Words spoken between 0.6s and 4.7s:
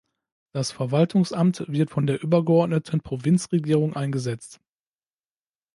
Verwaltungsamt wird von der übergeordneten Provinzregierung eingesetzt.